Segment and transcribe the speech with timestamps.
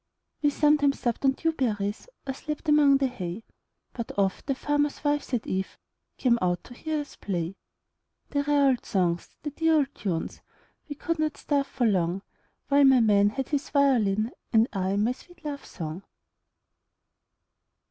[0.41, 3.43] We sometimes supped on dew berries, Or slept among the hay,
[3.93, 7.55] But oft the farmers' wives at eveCame out to hear us play;
[8.31, 12.23] The rare old songs, the dear old tunes,—We could not starve for longWhile
[12.87, 16.01] my man had his violin, And I my sweet love song.